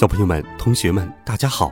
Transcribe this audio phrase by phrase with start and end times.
[0.00, 1.70] 小朋友们、同学们，大家好，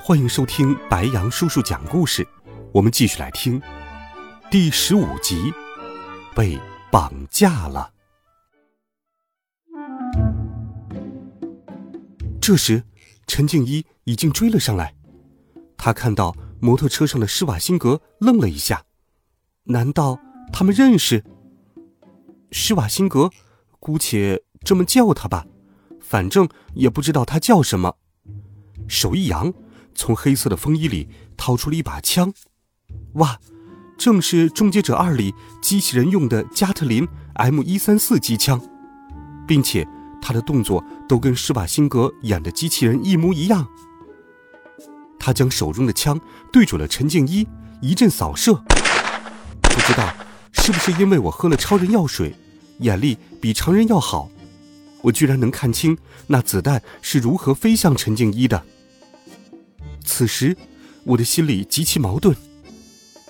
[0.00, 2.26] 欢迎收听白杨叔叔讲故事。
[2.72, 3.62] 我们继续来听
[4.50, 5.54] 第十五集，
[6.34, 6.58] 被
[6.90, 7.92] 绑架了。
[12.40, 12.82] 这时，
[13.28, 14.96] 陈静一已经追了上来。
[15.76, 18.82] 他看到摩托车上的施瓦辛格，愣了一下。
[19.66, 20.18] 难道
[20.52, 21.22] 他们认识？
[22.50, 23.30] 施瓦辛格，
[23.78, 25.46] 姑且这么叫他吧。
[26.02, 27.96] 反正也不知道他叫什么。
[28.88, 29.52] 手一扬，
[29.94, 32.32] 从黑色的风衣里掏出了一把枪。
[33.14, 33.38] 哇，
[33.96, 38.60] 正是《终结者二》里机器人用的加特林 M 一三四机枪，
[39.46, 39.86] 并且
[40.20, 43.66] 他的动作都跟施瓦辛格演的机器人一模一样。
[45.18, 46.20] 他将手中的枪
[46.52, 47.46] 对准了陈静一，
[47.80, 48.54] 一阵扫射。
[48.54, 50.12] 不知道
[50.52, 52.34] 是不是因为我喝了超人药水，
[52.80, 54.28] 眼力比常人要好。
[55.02, 58.64] 我居然能看清那子弹是如何飞向陈静一的。
[60.04, 60.56] 此时，
[61.04, 62.34] 我的心里极其矛盾。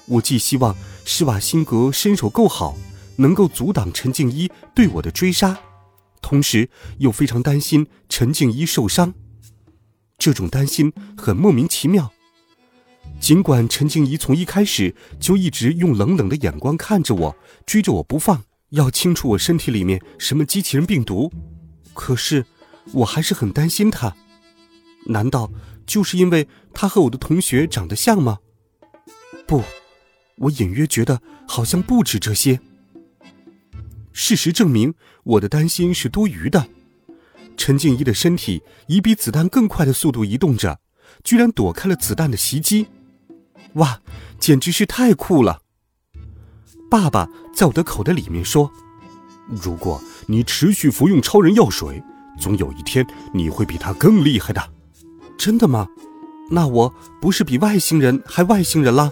[0.07, 2.77] 我既希望施瓦辛格身手够好，
[3.17, 5.59] 能够阻挡陈静一对我的追杀，
[6.21, 9.15] 同时又非常担心陈静一受伤。
[10.19, 12.13] 这种担心很莫名其妙。
[13.21, 21.33] 尽管陈静一从一开始就一直用冷冷的眼光看着我，追着我不放，要清除我身体里面什么机器人病毒。
[21.95, 22.47] 可是，
[22.93, 24.15] 我还是很担心他。
[25.07, 25.51] 难道
[25.87, 28.39] 就是因为他和我的同学长得像吗？
[29.47, 29.63] 不，
[30.37, 32.61] 我隐约觉得好像不止这些。
[34.13, 34.95] 事实证明，
[35.25, 36.69] 我的担心是多余的。
[37.57, 40.81] 陈静怡的身体以比子弹更快的速度移动着，
[41.23, 42.87] 居然躲开了子弹的袭击。
[43.75, 44.01] 哇，
[44.39, 45.63] 简直是太酷了！
[46.91, 48.71] 爸爸在我的口袋里面说。
[49.49, 52.03] 如果你持续服用超人药水，
[52.39, 54.73] 总有一天你会比他更厉害的。
[55.39, 55.89] 真的吗？
[56.51, 59.11] 那我不是比外星人还外星人了？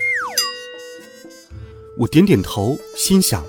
[1.98, 3.44] 我点点头，心想，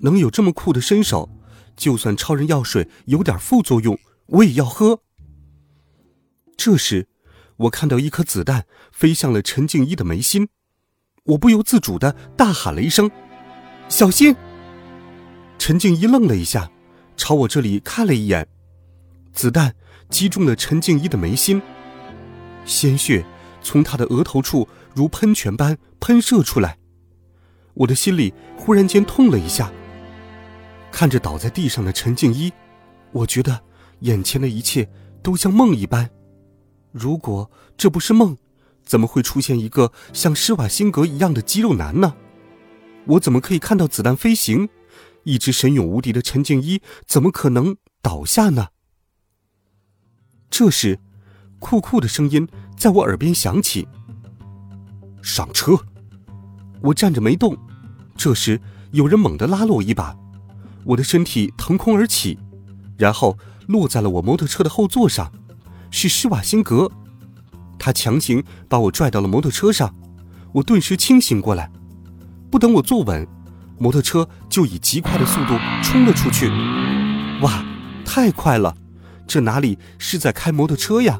[0.00, 1.28] 能有这么酷的身手，
[1.76, 5.00] 就算超人药水有点副作用，我也要喝。
[6.56, 7.08] 这时，
[7.56, 10.48] 我看到一颗子弹飞向了陈静一的眉心，
[11.24, 13.10] 我不由自主的大喊了一声
[13.88, 14.34] ：“小心！”
[15.60, 16.70] 陈静一愣了一下，
[17.18, 18.48] 朝我这里看了一眼，
[19.34, 19.74] 子弹
[20.08, 21.60] 击中了陈静一的眉心，
[22.64, 23.22] 鲜血
[23.60, 26.78] 从他的额头处如喷泉般喷射出来，
[27.74, 29.70] 我的心里忽然间痛了一下。
[30.90, 32.50] 看着倒在地上的陈静一，
[33.12, 33.60] 我觉得
[33.98, 34.88] 眼前的一切
[35.22, 36.08] 都像梦一般。
[36.90, 38.34] 如果这不是梦，
[38.82, 42.16] 怎么会出现一个像施瓦辛格一样的肌肉男呢？
[43.04, 44.66] 我怎么可以看到子弹飞行？
[45.24, 48.68] 一只神勇无敌的陈静一怎么可能倒下呢？
[50.50, 50.98] 这时，
[51.58, 53.86] 酷酷的声音在我耳边响起
[55.22, 55.72] ：“上车！”
[56.82, 57.56] 我站着没动。
[58.16, 58.60] 这时，
[58.92, 60.16] 有人猛地拉了我一把，
[60.84, 62.38] 我的身体腾空而起，
[62.98, 63.38] 然后
[63.68, 65.32] 落在了我摩托车的后座上。
[65.90, 66.90] 是施瓦辛格，
[67.78, 69.94] 他强行把我拽到了摩托车上。
[70.52, 71.70] 我顿时清醒过来，
[72.50, 73.26] 不等我坐稳。
[73.80, 76.50] 摩托车就以极快的速度冲了出去，
[77.40, 77.64] 哇，
[78.04, 78.76] 太快了！
[79.26, 81.18] 这哪里是在开摩托车呀？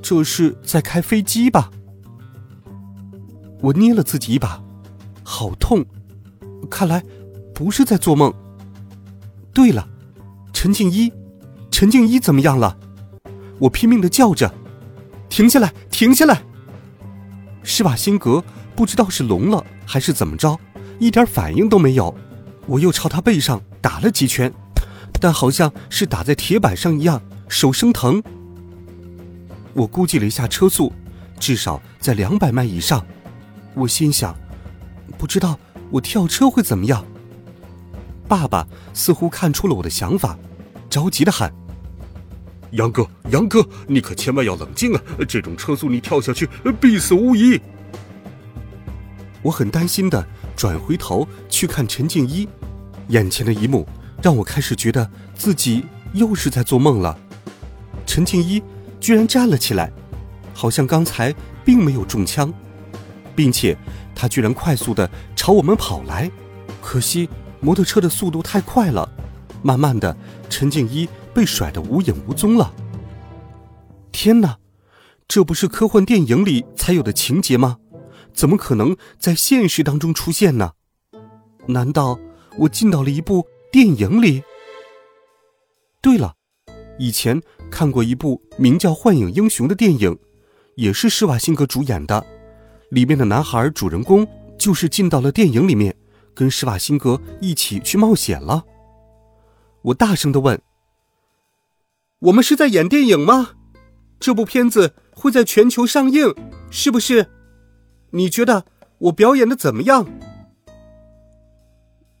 [0.00, 1.68] 这是在开飞机吧？
[3.60, 4.62] 我捏了自己一把，
[5.24, 5.84] 好痛！
[6.70, 7.02] 看来
[7.52, 8.32] 不是在做梦。
[9.52, 9.88] 对了，
[10.52, 11.12] 陈静一，
[11.72, 12.78] 陈静一怎么样了？
[13.58, 14.54] 我拼命的叫着
[15.28, 16.44] ：“停下来，停下来！”
[17.64, 18.44] 施瓦辛格
[18.76, 20.56] 不知道是聋了还是怎么着。
[20.98, 22.16] 一点反应都没有，
[22.66, 24.52] 我又朝他背上打了几拳，
[25.20, 28.22] 但好像是打在铁板上一样，手生疼。
[29.74, 30.92] 我估计了一下车速，
[31.38, 33.04] 至少在两百迈以上。
[33.74, 34.34] 我心想，
[35.18, 35.58] 不知道
[35.90, 37.04] 我跳车会怎么样。
[38.26, 40.38] 爸爸似乎看出了我的想法，
[40.88, 41.52] 着急的喊
[42.72, 45.02] ：“杨哥，杨哥，你可千万要冷静啊！
[45.28, 46.48] 这种车速你跳下去
[46.80, 47.60] 必死无疑。”
[49.42, 50.26] 我很担心的。
[50.56, 52.48] 转回头去看陈静一，
[53.08, 53.86] 眼前的一幕
[54.22, 57.16] 让我开始觉得自己又是在做梦了。
[58.06, 58.62] 陈静一
[58.98, 59.92] 居然站了起来，
[60.54, 62.52] 好像刚才并没有中枪，
[63.34, 63.76] 并且
[64.14, 66.30] 他居然快速的朝我们跑来。
[66.80, 67.28] 可惜
[67.60, 69.06] 摩托车的速度太快了，
[69.62, 70.16] 慢慢的，
[70.48, 72.72] 陈静一被甩得无影无踪了。
[74.10, 74.56] 天哪，
[75.28, 77.78] 这不是科幻电影里才有的情节吗？
[78.36, 80.72] 怎么可能在现实当中出现呢？
[81.66, 82.20] 难道
[82.58, 84.42] 我进到了一部电影里？
[86.02, 86.34] 对了，
[86.98, 87.40] 以前
[87.70, 90.16] 看过一部名叫《幻影英雄》的电影，
[90.76, 92.24] 也是施瓦辛格主演的。
[92.90, 95.96] 里面的男孩主人公就是进到了电影里面，
[96.34, 98.64] 跟施瓦辛格一起去冒险了。
[99.82, 100.60] 我大声的问
[102.20, 103.52] ：“我们是在演电影吗？
[104.20, 106.34] 这部片子会在全球上映，
[106.70, 107.30] 是不是？
[108.10, 108.64] 你觉得
[108.98, 110.06] 我表演的怎么样？”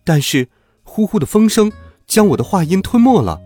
[0.04, 0.48] 但是，
[0.82, 1.72] 呼呼的风声
[2.06, 3.40] 将我的话音吞没了。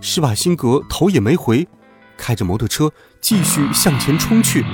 [0.00, 1.68] 施瓦辛格头也没回，
[2.16, 4.64] 开着摩托车继续向前冲去。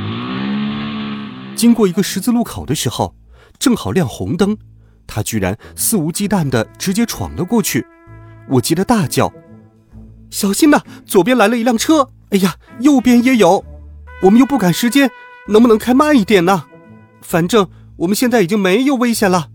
[1.55, 3.15] 经过一个十字路口的时候，
[3.59, 4.57] 正好亮红灯，
[5.07, 7.87] 他居然肆无忌惮的直接闯了过去。
[8.49, 9.31] 我急得大叫
[10.31, 10.83] ：“小心呐！
[11.05, 12.09] 左边来了一辆车！
[12.31, 13.63] 哎呀，右边也有！
[14.23, 15.11] 我们又不赶时间，
[15.49, 16.65] 能不能开慢一点呢？
[17.23, 17.69] 反正
[17.99, 19.49] 我们现在已经没有危险了。”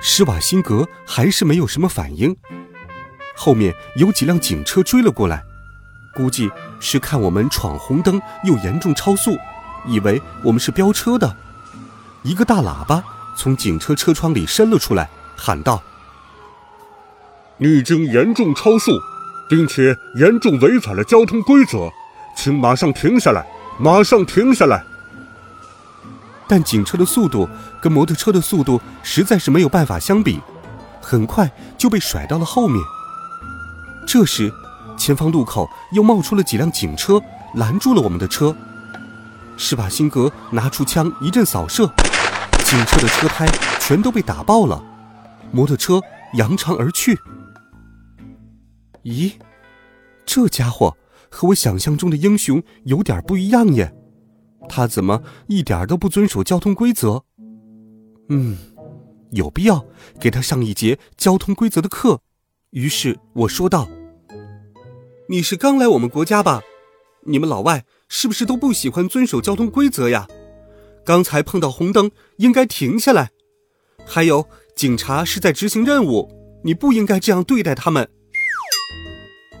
[0.00, 2.36] 施瓦辛格还是没有什么反应。
[3.36, 5.42] 后面有几辆警车追了过来，
[6.14, 6.50] 估计
[6.80, 9.36] 是看我们闯红灯又严重超速，
[9.86, 11.36] 以为我们是飙车的。
[12.22, 13.02] 一个大喇叭
[13.36, 15.82] 从警车车窗里伸了出来，喊道
[17.58, 18.92] ：“你已经严重超速，
[19.48, 21.90] 并且严重违反了交通规则，
[22.36, 23.46] 请马上停下来，
[23.80, 24.84] 马上停下来！”
[26.52, 27.48] 但警车的速度
[27.80, 30.38] 跟摩托车的速度实在是没有办法相比，
[31.00, 32.78] 很快就被甩到了后面。
[34.06, 34.52] 这时，
[34.94, 37.18] 前方路口又冒出了几辆警车，
[37.54, 38.54] 拦住了我们的车。
[39.56, 41.90] 施瓦辛格拿出枪一阵扫射，
[42.66, 43.48] 警车的车胎
[43.80, 44.84] 全都被打爆了，
[45.52, 46.02] 摩托车
[46.34, 47.18] 扬长而去。
[49.04, 49.36] 咦，
[50.26, 50.98] 这家伙
[51.30, 53.94] 和我想象中的英雄有点不一样耶，
[54.68, 57.24] 他怎么一点都不遵守交通规则？
[58.28, 58.56] 嗯，
[59.32, 59.84] 有必要
[60.20, 62.20] 给他上一节交通规则的课。
[62.70, 63.88] 于是我说道
[65.28, 66.62] ：“你是刚来我们国家吧？
[67.26, 70.26] 你们老外是不是都不喜欢遵守交通规则呀？
[71.04, 73.30] 刚才碰到红灯应该停下来。
[74.06, 76.30] 还有，警察是在执行任务，
[76.64, 78.08] 你不应该这样对待他们。”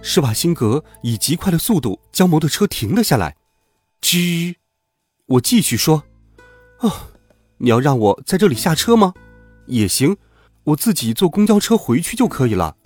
[0.00, 3.36] 施瓦辛格以极快的速度将摩托车停了下来。
[4.00, 4.56] 吱，
[5.26, 6.04] 我继续说
[6.80, 6.90] ：“哦，
[7.58, 9.14] 你要让我在这里下车吗？
[9.66, 10.16] 也行，
[10.64, 12.76] 我自己坐公交车回去就可以了。”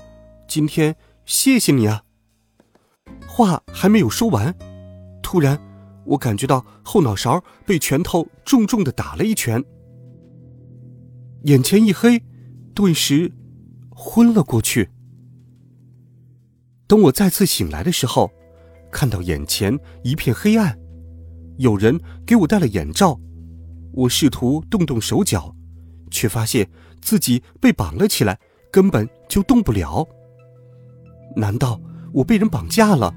[0.47, 2.05] 今天谢谢你啊！
[3.27, 4.55] 话还没有说完，
[5.23, 5.59] 突然
[6.05, 9.65] 我感觉到后脑勺被拳头重重的打了一拳，
[11.45, 12.23] 眼前一黑，
[12.75, 13.33] 顿时
[13.91, 14.91] 昏了过去。
[16.87, 18.31] 等我再次醒来的时候，
[18.93, 20.79] 看到眼前一片黑暗，
[21.59, 23.19] 有人给我戴了眼罩，
[23.93, 25.55] 我试图动动手脚，
[26.11, 26.69] 却发现
[27.01, 28.39] 自己被绑了起来，
[28.71, 30.07] 根本就动不了。
[31.35, 31.81] 难道
[32.13, 33.15] 我被人绑架了？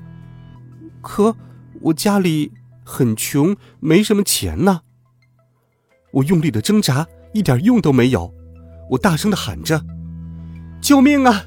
[1.02, 1.36] 可
[1.82, 2.52] 我家里
[2.84, 4.82] 很穷，没什么钱呢。
[6.12, 8.34] 我用力的挣扎，一点用都没有。
[8.92, 9.86] 我大声的喊着
[10.82, 11.46] ：“救命啊！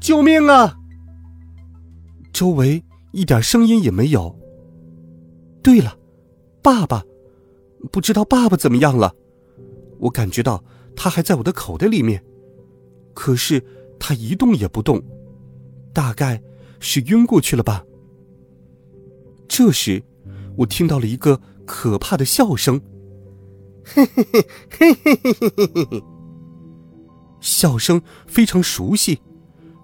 [0.00, 0.76] 救命啊！”
[2.32, 4.36] 周围一点声音也没有。
[5.62, 5.97] 对了，
[6.68, 7.02] 爸爸，
[7.90, 9.14] 不知道爸爸怎么样了？
[10.00, 10.62] 我感觉到
[10.94, 12.22] 他还在我的口袋里面，
[13.14, 13.64] 可是
[13.98, 15.02] 他一动也不动。
[15.94, 16.42] 大概
[16.78, 17.86] 是晕过去了吧。
[19.48, 20.02] 这时，
[20.58, 22.82] 我听到了一个可怕的笑声，
[23.82, 26.04] 嘿嘿嘿嘿嘿嘿嘿嘿嘿，
[27.40, 29.22] 笑声非常熟悉，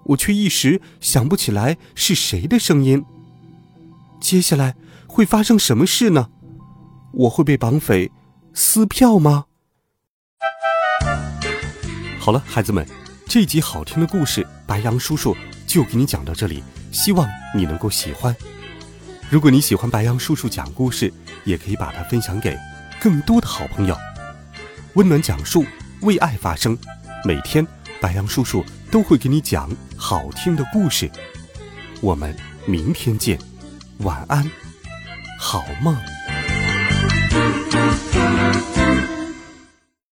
[0.05, 3.03] 我却一时想不起来是谁的声音。
[4.21, 4.75] 接下来
[5.07, 6.29] 会发生什么事呢？
[7.15, 8.11] 我会被绑匪
[8.53, 9.45] 撕票吗？
[12.19, 12.85] 好了，孩子们，
[13.25, 15.35] 这集好听的故事，白羊叔叔。
[15.65, 18.33] 就给你讲到这里，希望你能够喜欢。
[19.29, 21.11] 如果你喜欢白羊叔叔讲故事，
[21.43, 22.57] 也可以把它分享给
[22.99, 23.97] 更多的好朋友。
[24.93, 25.65] 温暖讲述，
[26.01, 26.77] 为爱发声。
[27.25, 27.65] 每天，
[27.99, 31.09] 白羊叔叔都会给你讲好听的故事。
[31.99, 33.37] 我们明天见，
[33.99, 34.49] 晚安，
[35.39, 35.97] 好梦。
[37.35, 37.84] Thank you.